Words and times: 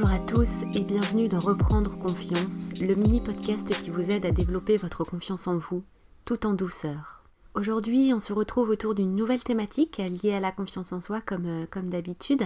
Bonjour 0.00 0.14
à 0.14 0.20
tous 0.20 0.62
et 0.74 0.84
bienvenue 0.84 1.26
dans 1.26 1.40
Reprendre 1.40 1.98
Confiance, 1.98 2.70
le 2.80 2.94
mini 2.94 3.20
podcast 3.20 3.68
qui 3.68 3.90
vous 3.90 4.12
aide 4.12 4.26
à 4.26 4.30
développer 4.30 4.76
votre 4.76 5.02
confiance 5.02 5.48
en 5.48 5.58
vous, 5.58 5.82
tout 6.24 6.46
en 6.46 6.52
douceur. 6.52 7.24
Aujourd'hui, 7.54 8.12
on 8.14 8.20
se 8.20 8.32
retrouve 8.32 8.68
autour 8.68 8.94
d'une 8.94 9.16
nouvelle 9.16 9.42
thématique 9.42 9.96
liée 9.96 10.34
à 10.34 10.38
la 10.38 10.52
confiance 10.52 10.92
en 10.92 11.00
soi 11.00 11.20
comme, 11.20 11.46
euh, 11.46 11.82
d'habitude, 11.82 12.44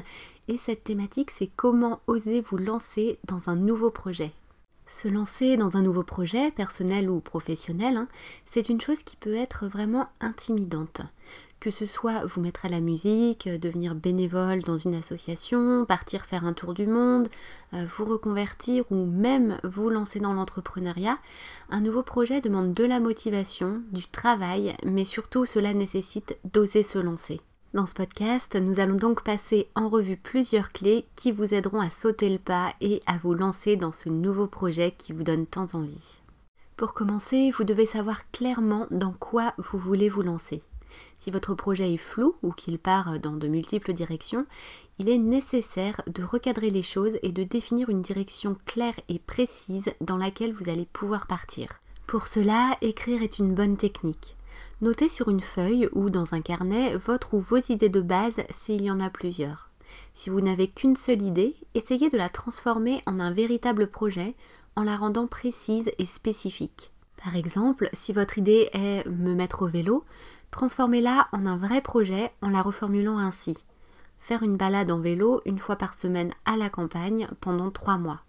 et 0.49 0.57
cette 0.57 0.85
thématique 0.85 1.31
c'est 1.31 1.47
comment 1.55 2.01
oser 2.07 2.41
vous 2.41 2.57
lancer 2.57 3.19
dans 3.29 3.51
un 3.51 3.57
nouveau 3.57 3.91
projet. 3.91 4.33
Se 4.87 5.09
lancer 5.09 5.59
dans 5.59 5.77
un 5.77 5.83
nouveau 5.83 6.05
projet, 6.05 6.53
personnel 6.53 7.11
ou 7.11 7.21
professionnel, 7.21 7.99
hein, 7.99 8.09
c'est 8.47 8.71
une 8.71 8.81
chose 8.81 9.03
qui 9.03 9.17
peut 9.17 9.35
être 9.35 9.67
vraiment 9.67 10.09
intimidante 10.21 11.03
que 11.63 11.71
ce 11.71 11.87
soit 11.87 12.27
vous 12.27 12.41
mettre 12.41 12.67
à 12.67 12.69
la 12.69 12.81
musique, 12.81 13.47
euh, 13.47 13.57
devenir 13.57 13.95
bénévole 13.95 14.63
dans 14.63 14.79
une 14.79 14.97
association, 14.97 15.87
partir 15.87 16.25
faire 16.25 16.45
un 16.45 16.55
tour 16.55 16.75
du 16.75 16.89
monde, 16.89 17.29
euh, 17.73 17.87
vous 17.97 18.05
reconvertir 18.05 18.91
ou 18.91 19.07
même 19.07 19.61
vous 19.63 19.89
lancer 19.89 20.19
dans 20.19 20.33
l'entrepreneuriat, 20.33 21.19
un 21.71 21.81
nouveau 21.81 22.03
projet 22.03 22.41
demande 22.41 22.75
de 22.75 22.83
la 22.83 22.99
motivation, 22.99 23.81
du 23.93 24.09
travail, 24.09 24.75
mais 24.85 25.05
surtout 25.05 25.47
cela 25.47 25.73
nécessite 25.73 26.37
d'oser 26.53 26.83
se 26.83 26.99
lancer. 26.99 27.41
Dans 27.75 27.87
ce 27.87 27.95
podcast, 27.95 28.57
nous 28.61 28.81
allons 28.81 28.97
donc 28.97 29.23
passer 29.23 29.69
en 29.77 29.89
revue 29.89 30.17
plusieurs 30.17 30.73
clés 30.73 31.07
qui 31.15 31.31
vous 31.31 31.55
aideront 31.55 31.81
à 31.81 31.91
sauter 31.91 32.29
le 32.29 32.41
pas 32.41 32.75
et 32.81 33.03
à 33.07 33.19
vous 33.23 33.35
lancer 33.35 33.77
dans 33.77 33.93
ce 33.93 34.09
nouveau 34.09 34.49
projet 34.49 34.91
qui 34.99 35.13
vous 35.13 35.23
donne 35.23 35.47
tant 35.47 35.69
envie. 35.75 36.23
Pour 36.77 36.93
commencer, 36.93 37.53
vous 37.57 37.63
devez 37.63 37.87
savoir 37.87 38.29
clairement 38.33 38.89
dans 38.91 39.13
quoi 39.13 39.55
vous 39.59 39.79
voulez 39.79 40.09
vous 40.09 40.23
lancer. 40.23 40.61
Si 41.19 41.31
votre 41.31 41.55
projet 41.55 41.93
est 41.93 41.99
flou 41.99 42.35
ou 42.43 42.53
qu'il 42.53 42.79
part 42.79 43.19
dans 43.21 43.37
de 43.37 43.49
multiples 43.49 43.93
directions, 43.93 44.47
il 44.99 45.09
est 45.09 45.19
nécessaire 45.19 46.01
de 46.07 46.23
recadrer 46.23 46.71
les 46.71 46.83
choses 46.83 47.19
et 47.23 47.33
de 47.33 47.45
définir 47.45 47.89
une 47.89 48.03
direction 48.03 48.57
claire 48.67 48.99
et 49.09 49.19
précise 49.19 49.93
dans 50.01 50.17
laquelle 50.17 50.53
vous 50.53 50.69
allez 50.69 50.87
pouvoir 50.87 51.27
partir. 51.27 51.81
Pour 52.07 52.27
cela, 52.27 52.77
écrire 52.81 53.23
est 53.23 53.39
une 53.39 53.55
bonne 53.55 53.77
technique. 53.77 54.37
Notez 54.81 55.09
sur 55.09 55.29
une 55.29 55.41
feuille 55.41 55.89
ou 55.93 56.11
dans 56.11 56.35
un 56.35 56.41
carnet 56.41 56.97
votre 56.97 57.35
ou 57.35 57.41
vos 57.41 57.61
idées 57.69 57.89
de 57.89 58.01
base 58.01 58.43
s'il 58.51 58.83
y 58.83 58.91
en 58.91 59.01
a 59.01 59.11
plusieurs. 59.11 59.71
Si 60.15 60.31
vous 60.31 60.41
n'avez 60.41 60.69
qu'une 60.69 60.97
seule 60.97 61.23
idée, 61.23 61.57
essayez 61.75 62.11
de 62.11 62.17
la 62.17 62.29
transformer 62.29 63.03
en 63.07 63.21
un 63.21 63.33
véritable 63.33 63.87
projet 63.87 64.35
en 64.77 64.83
la 64.83 64.97
rendant 64.97 65.27
précise 65.27 65.91
et 65.99 66.07
spécifique. 66.07 66.91
Par 67.23 67.37
exemple, 67.37 67.89
si 67.93 68.13
votre 68.13 68.39
idée 68.39 68.69
est 68.73 69.07
me 69.07 69.35
mettre 69.35 69.63
au 69.63 69.69
vélo, 69.69 70.05
Transformez-la 70.53 71.29
en 71.33 71.47
un 71.47 71.57
vrai 71.57 71.81
projet 71.81 72.31
en 72.43 72.51
la 72.51 72.61
reformulant 72.63 73.19
ainsi. 73.19 73.57
Faire 74.21 74.43
une 74.43 74.59
balade 74.59 74.93
en 74.93 75.01
vélo 75.01 75.41
une 75.47 75.59
fois 75.59 75.77
par 75.77 75.95
semaine 75.95 76.31
à 76.45 76.57
la 76.57 76.69
campagne 76.69 77.27
pendant 77.41 77.71
trois 77.71 77.97
mois. 77.97 78.21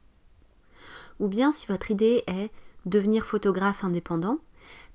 Ou 1.19 1.27
bien 1.27 1.51
si 1.51 1.67
votre 1.67 1.91
idée 1.91 2.23
est 2.27 2.49
devenir 2.85 3.25
photographe 3.25 3.83
indépendant, 3.83 4.39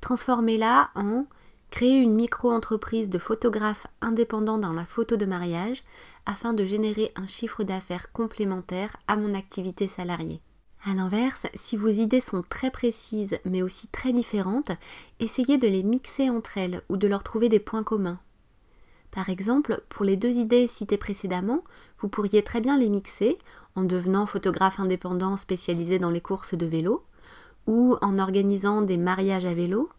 transformez-la 0.01 0.91
en 0.95 1.27
créer 1.71 1.99
une 1.99 2.15
micro-entreprise 2.15 3.11
de 3.11 3.19
photographe 3.19 3.87
indépendant 4.01 4.57
dans 4.57 4.73
la 4.73 4.87
photo 4.87 5.17
de 5.17 5.27
mariage 5.27 5.85
afin 6.25 6.55
de 6.55 6.65
générer 6.65 7.13
un 7.15 7.27
chiffre 7.27 7.63
d'affaires 7.63 8.11
complémentaire 8.11 8.97
à 9.07 9.17
mon 9.17 9.35
activité 9.35 9.87
salariée. 9.87 10.41
A 10.85 10.95
l'inverse, 10.95 11.47
si 11.55 11.77
vos 11.77 11.89
idées 11.89 12.21
sont 12.21 12.43
très 12.49 12.71
précises 12.71 13.39
mais 13.45 13.63
aussi 13.63 13.89
très 13.89 14.13
différentes, 14.13 14.71
essayez 15.19 15.59
de 15.59 15.67
les 15.67 15.83
mixer 15.83 16.31
entre 16.31 16.57
elles 16.57 16.83
ou 16.89 16.97
de 16.97 17.09
leur 17.09 17.25
trouver 17.25 17.49
des 17.49 17.59
points 17.59 17.83
communs. 17.83 18.21
Par 19.11 19.29
exemple, 19.29 19.83
pour 19.89 20.05
les 20.05 20.17
deux 20.17 20.37
idées 20.37 20.67
citées 20.67 20.99
précédemment, 20.99 21.65
vous 22.01 22.09
pourriez 22.09 22.43
très 22.43 22.61
bien 22.61 22.79
les 22.79 22.89
mixer 22.89 23.39
en 23.75 23.83
devenant 23.83 24.27
photographe 24.27 24.79
indépendant 24.79 25.37
spécialisé 25.37 25.99
dans 25.99 26.11
les 26.11 26.21
courses 26.21 26.55
de 26.55 26.67
vélo, 26.67 27.05
ou 27.67 27.97
en 28.01 28.19
organisant 28.19 28.83
des 28.83 28.97
mariages 28.97 29.45
à 29.45 29.55
vélo, 29.55 29.91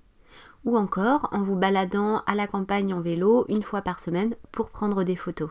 ou 0.65 0.77
encore 0.77 1.29
en 1.31 1.41
vous 1.41 1.55
baladant 1.55 2.23
à 2.25 2.35
la 2.35 2.47
campagne 2.47 2.93
en 2.93 3.01
vélo 3.01 3.45
une 3.49 3.63
fois 3.63 3.81
par 3.81 3.99
semaine 3.99 4.35
pour 4.51 4.69
prendre 4.69 5.03
des 5.03 5.15
photos. 5.15 5.49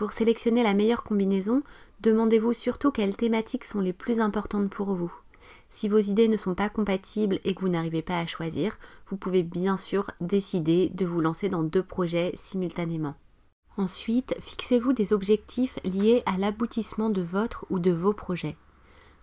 Pour 0.00 0.12
sélectionner 0.12 0.62
la 0.62 0.72
meilleure 0.72 1.02
combinaison, 1.02 1.62
demandez-vous 2.00 2.54
surtout 2.54 2.90
quelles 2.90 3.18
thématiques 3.18 3.66
sont 3.66 3.80
les 3.80 3.92
plus 3.92 4.18
importantes 4.18 4.70
pour 4.70 4.94
vous. 4.94 5.12
Si 5.68 5.90
vos 5.90 5.98
idées 5.98 6.28
ne 6.28 6.38
sont 6.38 6.54
pas 6.54 6.70
compatibles 6.70 7.38
et 7.44 7.54
que 7.54 7.60
vous 7.60 7.68
n'arrivez 7.68 8.00
pas 8.00 8.18
à 8.18 8.24
choisir, 8.24 8.78
vous 9.10 9.18
pouvez 9.18 9.42
bien 9.42 9.76
sûr 9.76 10.10
décider 10.22 10.88
de 10.88 11.04
vous 11.04 11.20
lancer 11.20 11.50
dans 11.50 11.62
deux 11.62 11.82
projets 11.82 12.32
simultanément. 12.34 13.14
Ensuite, 13.76 14.34
fixez-vous 14.40 14.94
des 14.94 15.12
objectifs 15.12 15.78
liés 15.84 16.22
à 16.24 16.38
l'aboutissement 16.38 17.10
de 17.10 17.20
votre 17.20 17.66
ou 17.68 17.78
de 17.78 17.90
vos 17.90 18.14
projets. 18.14 18.56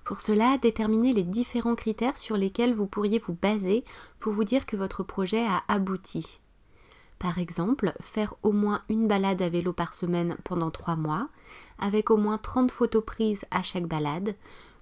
Pour 0.06 0.22
cela, 0.22 0.60
déterminez 0.60 1.12
les 1.12 1.24
différents 1.24 1.74
critères 1.74 2.20
sur 2.20 2.38
lesquels 2.38 2.76
vous 2.76 2.86
pourriez 2.86 3.18
vous 3.18 3.34
baser 3.34 3.84
pour 4.20 4.32
vous 4.32 4.44
dire 4.44 4.68
que 4.68 4.78
votre 4.78 5.02
projet 5.02 5.44
a 5.44 5.64
abouti. 5.70 6.40
Par 7.20 7.40
exemple, 7.40 7.94
faire 8.00 8.36
au 8.44 8.52
moins 8.52 8.84
une 8.90 9.08
balade 9.08 9.42
à 9.42 9.50
vélo 9.50 9.74
par 9.74 9.94
semaine 9.94 10.38
pendant 10.44 10.72
3 10.72 10.96
mois, 10.96 11.30
avec 11.80 12.12
au 12.12 12.18
moins 12.18 12.38
30 12.38 12.72
photos 12.72 13.04
prises 13.04 13.46
à 13.50 13.64
chaque 13.64 13.88
balade, 13.88 14.36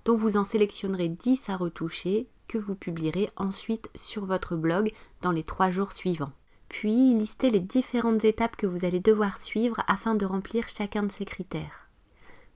dont 0.04 0.16
vous 0.16 0.38
en 0.38 0.44
sélectionnerez 0.44 1.10
10 1.10 1.50
à 1.50 1.58
retoucher, 1.58 2.28
que 2.48 2.58
vous 2.58 2.76
publierez 2.76 3.30
ensuite 3.38 3.90
sur 3.96 4.26
votre 4.26 4.56
blog 4.56 4.92
dans 5.22 5.32
les 5.32 5.44
3 5.44 5.72
jours 5.72 5.94
suivants. 5.94 6.34
Puis, 6.70 7.14
listez 7.14 7.50
les 7.50 7.60
différentes 7.60 8.26
étapes 8.26 8.56
que 8.56 8.68
vous 8.68 8.86
allez 8.86 9.00
devoir 9.00 9.42
suivre 9.42 9.78
afin 9.88 10.16
de 10.16 10.26
remplir 10.26 10.68
chacun 10.68 11.04
de 11.04 11.12
ces 11.12 11.26
critères. 11.26 11.85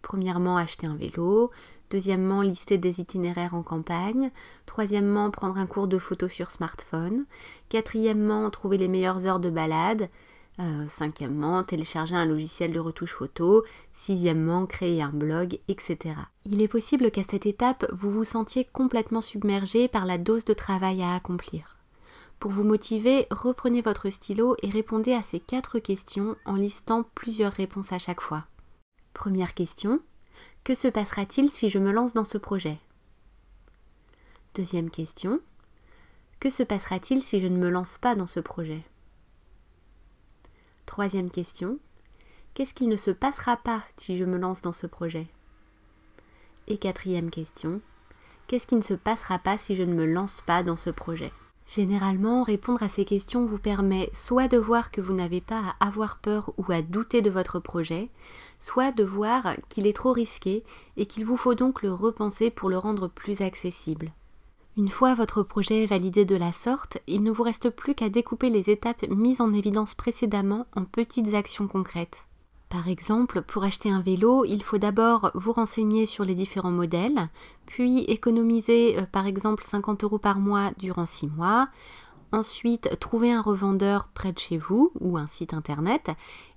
Premièrement, 0.01 0.57
acheter 0.57 0.87
un 0.87 0.95
vélo. 0.95 1.51
Deuxièmement, 1.89 2.41
lister 2.41 2.77
des 2.77 3.01
itinéraires 3.01 3.55
en 3.55 3.63
campagne. 3.63 4.31
Troisièmement, 4.65 5.31
prendre 5.31 5.57
un 5.57 5.65
cours 5.65 5.87
de 5.87 5.97
photo 5.97 6.27
sur 6.27 6.51
smartphone. 6.51 7.25
Quatrièmement, 7.69 8.49
trouver 8.49 8.77
les 8.77 8.87
meilleures 8.87 9.25
heures 9.25 9.39
de 9.39 9.49
balade. 9.49 10.09
Euh, 10.59 10.85
cinquièmement, 10.89 11.63
télécharger 11.63 12.15
un 12.15 12.25
logiciel 12.25 12.73
de 12.73 12.79
retouche 12.79 13.13
photo. 13.13 13.63
Sixièmement, 13.93 14.65
créer 14.65 15.01
un 15.01 15.09
blog, 15.09 15.59
etc. 15.67 16.15
Il 16.45 16.61
est 16.61 16.67
possible 16.67 17.11
qu'à 17.11 17.23
cette 17.29 17.45
étape, 17.45 17.85
vous 17.91 18.11
vous 18.11 18.25
sentiez 18.25 18.65
complètement 18.65 19.21
submergé 19.21 19.87
par 19.87 20.05
la 20.05 20.17
dose 20.17 20.45
de 20.45 20.53
travail 20.53 21.01
à 21.01 21.15
accomplir. 21.15 21.77
Pour 22.39 22.51
vous 22.51 22.63
motiver, 22.63 23.27
reprenez 23.31 23.81
votre 23.81 24.09
stylo 24.09 24.55
et 24.61 24.69
répondez 24.69 25.13
à 25.13 25.23
ces 25.23 25.39
quatre 25.39 25.79
questions 25.79 26.35
en 26.45 26.55
listant 26.55 27.03
plusieurs 27.15 27.51
réponses 27.51 27.91
à 27.91 27.99
chaque 27.99 28.21
fois. 28.21 28.45
Première 29.19 29.53
question. 29.53 29.99
Que 30.63 30.73
se 30.73 30.87
passera-t-il 30.87 31.51
si 31.51 31.67
je 31.67 31.77
me 31.77 31.91
lance 31.91 32.13
dans 32.13 32.23
ce 32.23 32.37
projet? 32.37 32.77
Deuxième 34.55 34.89
question. 34.89 35.41
Que 36.39 36.49
se 36.49 36.63
passera-t-il 36.63 37.21
si 37.21 37.41
je 37.41 37.49
ne 37.49 37.57
me 37.57 37.67
lance 37.67 37.97
pas 37.97 38.15
dans 38.15 38.27
ce 38.27 38.39
projet? 38.39 38.81
Troisième 40.85 41.29
question. 41.29 41.79
Qu'est-ce 42.53 42.73
qu'il 42.73 42.87
ne 42.87 42.95
se 42.95 43.11
passera 43.11 43.57
pas 43.57 43.81
si 43.97 44.15
je 44.15 44.23
me 44.23 44.37
lance 44.37 44.61
dans 44.61 44.71
ce 44.71 44.87
projet? 44.87 45.27
Et 46.67 46.77
quatrième 46.77 47.29
question. 47.29 47.81
Qu'est-ce 48.47 48.67
qui 48.67 48.77
ne 48.77 48.81
se 48.81 48.93
passera 48.93 49.37
pas 49.37 49.57
si 49.57 49.75
je 49.75 49.83
ne 49.83 49.95
me 49.95 50.05
lance 50.05 50.39
pas 50.39 50.63
dans 50.63 50.77
ce 50.77 50.91
projet? 50.91 51.33
Généralement, 51.69 52.41
répondre 52.41 52.81
à 52.81 52.89
ces 52.89 53.05
questions 53.05 53.45
vous 53.45 53.59
permet 53.59 54.09
soit 54.11 54.47
de 54.47 54.57
voir 54.57 54.89
que 54.89 55.01
vous 55.01 55.13
n'avez 55.13 55.39
pas 55.39 55.75
à 55.79 55.85
avoir 55.85 56.17
peur 56.17 56.51
ou 56.57 56.71
à 56.71 56.81
douter 56.81 57.21
de 57.21 57.29
votre 57.29 57.59
projet, 57.59 58.09
soit 58.59 58.91
de 58.91 59.03
voir 59.03 59.55
qu'il 59.69 59.85
est 59.85 59.95
trop 59.95 60.11
risqué 60.11 60.63
et 60.97 61.05
qu'il 61.05 61.25
vous 61.25 61.37
faut 61.37 61.53
donc 61.53 61.83
le 61.83 61.93
repenser 61.93 62.49
pour 62.49 62.69
le 62.69 62.79
rendre 62.79 63.07
plus 63.07 63.41
accessible. 63.41 64.11
Une 64.77 64.89
fois 64.89 65.13
votre 65.13 65.43
projet 65.43 65.85
validé 65.85 66.25
de 66.25 66.35
la 66.35 66.53
sorte, 66.53 66.97
il 67.05 67.21
ne 67.21 67.29
vous 67.29 67.43
reste 67.43 67.69
plus 67.69 67.93
qu'à 67.93 68.09
découper 68.09 68.49
les 68.49 68.71
étapes 68.71 69.07
mises 69.07 69.39
en 69.39 69.53
évidence 69.53 69.93
précédemment 69.93 70.65
en 70.75 70.85
petites 70.85 71.35
actions 71.35 71.67
concrètes. 71.67 72.25
Par 72.69 72.87
exemple, 72.87 73.41
pour 73.41 73.63
acheter 73.63 73.89
un 73.89 74.01
vélo, 74.01 74.45
il 74.45 74.61
faut 74.61 74.77
d'abord 74.77 75.31
vous 75.33 75.53
renseigner 75.53 76.05
sur 76.05 76.23
les 76.23 76.35
différents 76.35 76.69
modèles, 76.69 77.29
puis 77.65 78.01
économiser 78.01 78.97
euh, 78.97 79.01
par 79.11 79.25
exemple 79.25 79.63
50 79.63 80.03
euros 80.03 80.19
par 80.19 80.39
mois 80.39 80.71
durant 80.77 81.07
6 81.07 81.27
mois, 81.27 81.69
ensuite 82.31 82.99
trouver 82.99 83.31
un 83.31 83.41
revendeur 83.41 84.09
près 84.13 84.33
de 84.33 84.39
chez 84.39 84.57
vous 84.57 84.91
ou 84.99 85.17
un 85.17 85.27
site 85.27 85.55
internet, 85.55 86.11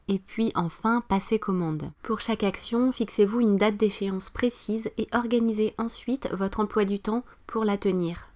et 0.09 0.19
puis 0.19 0.53
enfin 0.55 1.03
passer 1.09 1.39
commande. 1.39 1.91
Pour 2.03 2.21
chaque 2.21 2.45
action, 2.45 2.93
fixez-vous 2.93 3.41
une 3.41 3.57
date 3.57 3.79
d'échéance 3.79 4.29
précise 4.29 4.91
et 4.99 5.07
organisez 5.15 5.75
ensuite 5.79 6.29
votre 6.33 6.61
emploi 6.61 6.85
du 6.85 6.99
temps 6.99 7.25
pour 7.47 7.65
la 7.65 7.79
tenir. 7.79 8.32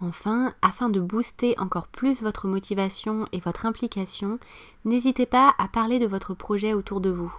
Enfin, 0.00 0.54
afin 0.62 0.88
de 0.88 1.00
booster 1.00 1.58
encore 1.58 1.88
plus 1.88 2.22
votre 2.22 2.46
motivation 2.46 3.26
et 3.32 3.40
votre 3.40 3.66
implication, 3.66 4.38
n'hésitez 4.84 5.26
pas 5.26 5.54
à 5.58 5.66
parler 5.66 5.98
de 5.98 6.06
votre 6.06 6.34
projet 6.34 6.72
autour 6.72 7.00
de 7.00 7.10
vous. 7.10 7.32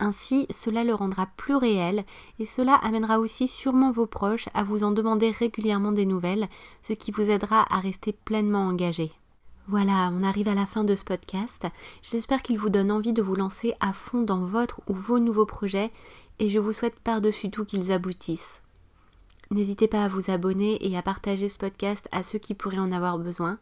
Ainsi, 0.00 0.46
cela 0.50 0.84
le 0.84 0.94
rendra 0.94 1.26
plus 1.36 1.56
réel 1.56 2.04
et 2.38 2.46
cela 2.46 2.74
amènera 2.74 3.18
aussi 3.18 3.48
sûrement 3.48 3.90
vos 3.90 4.06
proches 4.06 4.48
à 4.54 4.62
vous 4.62 4.84
en 4.84 4.92
demander 4.92 5.30
régulièrement 5.30 5.92
des 5.92 6.06
nouvelles, 6.06 6.48
ce 6.82 6.92
qui 6.92 7.10
vous 7.10 7.30
aidera 7.30 7.66
à 7.74 7.80
rester 7.80 8.12
pleinement 8.12 8.66
engagé. 8.66 9.10
Voilà, 9.66 10.10
on 10.14 10.22
arrive 10.22 10.48
à 10.48 10.54
la 10.54 10.66
fin 10.66 10.84
de 10.84 10.94
ce 10.94 11.04
podcast. 11.04 11.66
J'espère 12.02 12.42
qu'il 12.42 12.58
vous 12.58 12.70
donne 12.70 12.92
envie 12.92 13.12
de 13.12 13.22
vous 13.22 13.34
lancer 13.34 13.74
à 13.80 13.92
fond 13.92 14.22
dans 14.22 14.44
votre 14.44 14.80
ou 14.88 14.94
vos 14.94 15.18
nouveaux 15.18 15.46
projets 15.46 15.90
et 16.38 16.48
je 16.48 16.58
vous 16.58 16.72
souhaite 16.72 16.98
par-dessus 17.00 17.50
tout 17.50 17.64
qu'ils 17.64 17.92
aboutissent. 17.92 18.62
N'hésitez 19.50 19.88
pas 19.88 20.04
à 20.04 20.08
vous 20.08 20.30
abonner 20.30 20.78
et 20.86 20.96
à 20.96 21.02
partager 21.02 21.48
ce 21.48 21.58
podcast 21.58 22.06
à 22.12 22.22
ceux 22.22 22.38
qui 22.38 22.54
pourraient 22.54 22.78
en 22.78 22.92
avoir 22.92 23.18
besoin. 23.18 23.58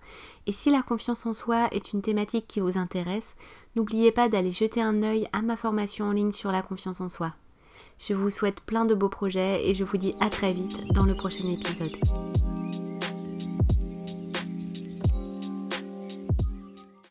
Et 0.46 0.52
si 0.52 0.70
la 0.70 0.82
confiance 0.82 1.26
en 1.26 1.32
soi 1.32 1.68
est 1.70 1.92
une 1.92 2.02
thématique 2.02 2.46
qui 2.48 2.60
vous 2.60 2.76
intéresse, 2.76 3.36
n'oubliez 3.76 4.10
pas 4.10 4.28
d'aller 4.28 4.50
jeter 4.50 4.82
un 4.82 5.02
œil 5.02 5.28
à 5.32 5.42
ma 5.42 5.56
formation 5.56 6.06
en 6.06 6.12
ligne 6.12 6.32
sur 6.32 6.50
la 6.50 6.62
confiance 6.62 7.00
en 7.00 7.08
soi. 7.08 7.34
Je 7.98 8.14
vous 8.14 8.30
souhaite 8.30 8.60
plein 8.60 8.84
de 8.84 8.94
beaux 8.94 9.08
projets 9.08 9.68
et 9.68 9.74
je 9.74 9.84
vous 9.84 9.96
dis 9.96 10.14
à 10.20 10.28
très 10.28 10.52
vite 10.52 10.92
dans 10.92 11.04
le 11.04 11.14
prochain 11.14 11.48
épisode. 11.48 11.96